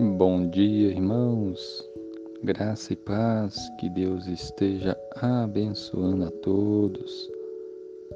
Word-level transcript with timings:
Bom 0.00 0.48
dia, 0.48 0.88
irmãos. 0.88 1.86
Graça 2.42 2.94
e 2.94 2.96
paz, 2.96 3.70
que 3.78 3.86
Deus 3.90 4.26
esteja 4.26 4.96
abençoando 5.16 6.24
a 6.24 6.30
todos. 6.30 7.30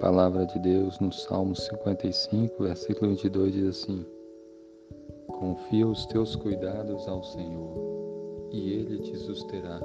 palavra 0.01 0.47
de 0.47 0.59
Deus 0.61 0.99
no 0.99 1.13
Salmo 1.13 1.55
55, 1.55 2.63
versículo 2.63 3.11
22 3.11 3.53
diz 3.53 3.67
assim: 3.67 4.03
Confia 5.27 5.87
os 5.87 6.07
teus 6.07 6.35
cuidados 6.35 7.07
ao 7.07 7.23
Senhor, 7.23 8.49
e 8.51 8.73
ele 8.73 9.01
te 9.01 9.19
susterá. 9.19 9.79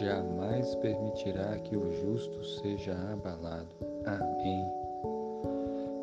Jamais 0.00 0.74
permitirá 0.74 1.56
que 1.60 1.76
o 1.76 1.88
justo 2.02 2.44
seja 2.60 2.96
abalado. 3.12 3.76
Amém. 4.04 4.64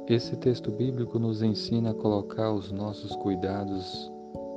Esse 0.08 0.38
texto 0.38 0.72
bíblico 0.72 1.20
nos 1.20 1.42
ensina 1.42 1.92
a 1.92 1.94
colocar 1.94 2.54
os 2.54 2.72
nossos 2.72 3.14
cuidados 3.18 4.10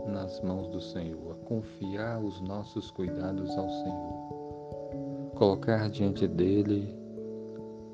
nas 0.07 0.41
mãos 0.41 0.69
do 0.69 0.81
Senhor, 0.81 1.33
a 1.33 1.47
confiar 1.47 2.23
os 2.23 2.41
nossos 2.41 2.91
cuidados 2.91 3.51
ao 3.57 3.69
Senhor, 3.69 5.31
colocar 5.35 5.89
diante 5.89 6.27
dele 6.27 6.95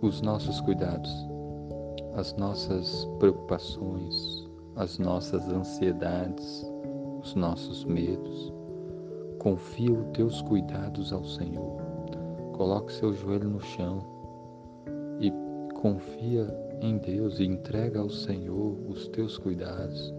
os 0.02 0.20
nossos 0.20 0.60
cuidados, 0.60 1.10
as 2.14 2.34
nossas 2.34 3.04
preocupações, 3.18 4.46
as 4.76 4.98
nossas 4.98 5.48
ansiedades, 5.48 6.70
os 7.22 7.34
nossos 7.34 7.84
medos. 7.84 8.52
Confia 9.38 9.92
os 9.92 10.06
teus 10.12 10.42
cuidados 10.42 11.12
ao 11.12 11.24
Senhor. 11.24 11.80
Coloque 12.56 12.92
seu 12.92 13.12
joelho 13.12 13.48
no 13.48 13.60
chão 13.60 14.04
e 15.20 15.32
confia 15.74 16.46
em 16.80 16.98
Deus 16.98 17.38
e 17.38 17.44
entrega 17.44 18.00
ao 18.00 18.10
Senhor 18.10 18.76
os 18.88 19.08
teus 19.08 19.38
cuidados. 19.38 20.12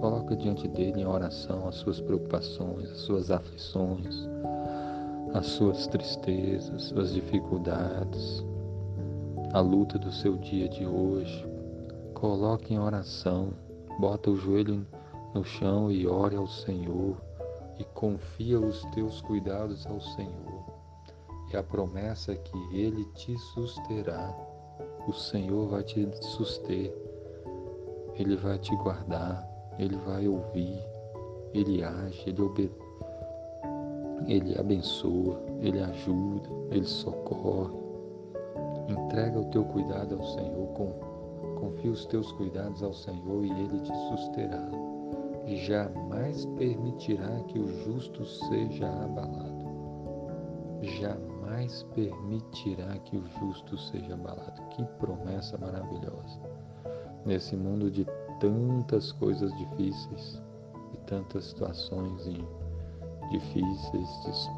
Coloca 0.00 0.36
diante 0.36 0.68
dele 0.68 1.00
em 1.00 1.06
oração 1.06 1.66
as 1.66 1.74
suas 1.74 2.00
preocupações, 2.00 2.88
as 2.88 2.98
suas 2.98 3.30
aflições, 3.32 4.28
as 5.34 5.46
suas 5.46 5.88
tristezas, 5.88 6.70
as 6.72 6.82
suas 6.84 7.12
dificuldades, 7.12 8.44
a 9.52 9.60
luta 9.60 9.98
do 9.98 10.12
seu 10.12 10.36
dia 10.36 10.68
de 10.68 10.86
hoje. 10.86 11.44
Coloque 12.14 12.74
em 12.74 12.78
oração, 12.78 13.52
bota 13.98 14.30
o 14.30 14.36
joelho 14.36 14.86
no 15.34 15.44
chão 15.44 15.90
e 15.90 16.06
ore 16.06 16.36
ao 16.36 16.46
Senhor 16.46 17.16
e 17.78 17.84
confia 17.84 18.60
os 18.60 18.84
teus 18.92 19.20
cuidados 19.22 19.84
ao 19.86 20.00
Senhor. 20.00 20.64
E 21.52 21.56
a 21.56 21.62
promessa 21.62 22.32
é 22.32 22.36
que 22.36 22.56
Ele 22.72 23.04
te 23.14 23.36
susterá. 23.38 24.32
O 25.08 25.12
Senhor 25.12 25.68
vai 25.68 25.82
te 25.82 26.08
suster, 26.22 26.94
Ele 28.14 28.36
vai 28.36 28.58
te 28.58 28.74
guardar, 28.76 29.57
ele 29.78 29.96
vai 29.98 30.26
ouvir, 30.26 30.84
Ele 31.54 31.84
age, 31.84 32.24
Ele 32.26 32.42
obedece. 32.42 32.88
Ele 34.26 34.58
abençoa, 34.58 35.40
Ele 35.60 35.80
ajuda, 35.80 36.48
Ele 36.70 36.84
socorre. 36.84 37.78
Entrega 38.88 39.38
o 39.38 39.44
teu 39.46 39.64
cuidado 39.64 40.16
ao 40.16 40.22
Senhor, 40.24 40.68
confia 41.60 41.92
os 41.92 42.04
teus 42.06 42.32
cuidados 42.32 42.82
ao 42.82 42.92
Senhor 42.92 43.44
e 43.44 43.50
Ele 43.50 43.80
te 43.80 43.92
susterá. 44.08 44.68
Jamais 45.46 46.44
permitirá 46.56 47.40
que 47.46 47.58
o 47.58 47.68
justo 47.84 48.24
seja 48.24 48.88
abalado. 48.88 49.68
Jamais 50.82 51.84
permitirá 51.94 52.98
que 53.04 53.16
o 53.16 53.24
justo 53.38 53.78
seja 53.78 54.14
abalado. 54.14 54.60
Que 54.70 54.84
promessa 54.98 55.56
maravilhosa. 55.56 56.40
Nesse 57.24 57.56
mundo 57.56 57.90
de 57.90 58.06
tantas 58.40 59.12
coisas 59.12 59.56
difíceis 59.56 60.42
e 60.94 60.96
tantas 61.06 61.46
situações 61.46 62.28
difíceis, 63.30 64.50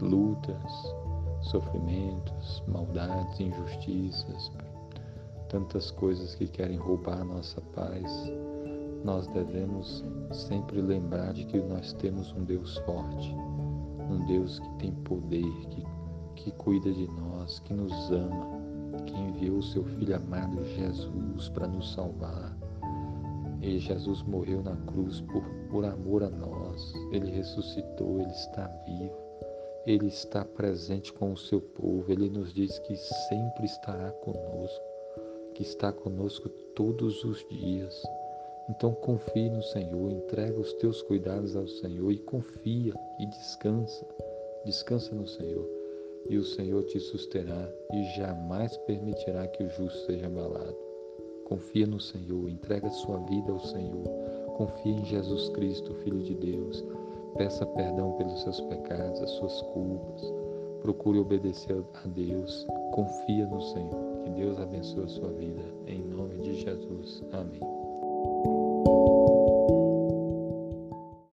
lutas, 0.00 0.94
sofrimentos, 1.42 2.62
maldades, 2.66 3.38
injustiças, 3.40 4.50
tantas 5.48 5.90
coisas 5.90 6.34
que 6.34 6.46
querem 6.46 6.76
roubar 6.76 7.20
a 7.20 7.24
nossa 7.24 7.60
paz, 7.74 8.32
nós 9.04 9.26
devemos 9.28 10.04
sempre 10.32 10.80
lembrar 10.80 11.34
de 11.34 11.44
que 11.44 11.60
nós 11.60 11.92
temos 11.94 12.32
um 12.32 12.44
Deus 12.44 12.78
forte, 12.78 13.34
um 14.10 14.24
Deus 14.26 14.58
que 14.58 14.68
tem 14.78 14.92
poder, 14.92 15.52
que, 15.68 15.84
que 16.36 16.50
cuida 16.52 16.90
de 16.90 17.06
nós, 17.08 17.58
que 17.60 17.74
nos 17.74 18.10
ama, 18.10 18.58
que 19.04 19.14
enviou 19.14 19.58
o 19.58 19.62
seu 19.62 19.84
Filho 19.84 20.16
amado 20.16 20.64
Jesus 20.64 21.48
para 21.50 21.66
nos 21.66 21.92
salvar 21.92 22.56
e 23.64 23.78
Jesus 23.78 24.22
morreu 24.22 24.62
na 24.62 24.76
cruz 24.76 25.22
por, 25.22 25.42
por 25.70 25.84
amor 25.86 26.22
a 26.22 26.28
nós. 26.28 26.92
Ele 27.12 27.30
ressuscitou, 27.30 28.20
ele 28.20 28.30
está 28.30 28.66
vivo. 28.86 29.16
Ele 29.86 30.06
está 30.06 30.44
presente 30.44 31.12
com 31.12 31.32
o 31.32 31.36
seu 31.36 31.60
povo. 31.60 32.04
Ele 32.12 32.28
nos 32.28 32.52
diz 32.52 32.78
que 32.80 32.94
sempre 32.96 33.64
estará 33.64 34.10
conosco, 34.10 34.84
que 35.54 35.62
está 35.62 35.90
conosco 35.92 36.48
todos 36.74 37.24
os 37.24 37.46
dias. 37.48 38.02
Então 38.68 38.92
confie 38.92 39.48
no 39.48 39.62
Senhor, 39.62 40.10
entrega 40.10 40.60
os 40.60 40.72
teus 40.74 41.00
cuidados 41.02 41.56
ao 41.56 41.66
Senhor 41.66 42.12
e 42.12 42.18
confia 42.18 42.92
e 43.18 43.26
descansa. 43.26 44.06
Descansa 44.66 45.14
no 45.14 45.26
Senhor. 45.26 45.66
E 46.28 46.36
o 46.36 46.44
Senhor 46.44 46.82
te 46.84 47.00
susterá 47.00 47.70
e 47.92 48.04
jamais 48.16 48.76
permitirá 48.78 49.46
que 49.48 49.62
o 49.62 49.70
justo 49.70 50.06
seja 50.06 50.26
abalado. 50.26 50.93
Confia 51.44 51.86
no 51.86 52.00
Senhor, 52.00 52.48
entrega 52.48 52.88
sua 52.90 53.18
vida 53.18 53.52
ao 53.52 53.60
Senhor. 53.60 54.08
Confia 54.56 54.92
em 54.92 55.04
Jesus 55.04 55.48
Cristo, 55.50 55.94
Filho 55.96 56.22
de 56.22 56.34
Deus. 56.34 56.84
Peça 57.36 57.66
perdão 57.66 58.12
pelos 58.12 58.42
seus 58.42 58.60
pecados, 58.62 59.20
as 59.20 59.30
suas 59.32 59.60
culpas. 59.62 60.32
Procure 60.80 61.18
obedecer 61.18 61.84
a 62.02 62.08
Deus. 62.08 62.66
Confia 62.92 63.46
no 63.46 63.60
Senhor. 63.60 64.22
Que 64.24 64.30
Deus 64.30 64.58
abençoe 64.58 65.04
a 65.04 65.08
sua 65.08 65.28
vida. 65.32 65.62
Em 65.86 66.02
nome 66.02 66.38
de 66.38 66.54
Jesus. 66.54 67.22
Amém. 67.32 67.83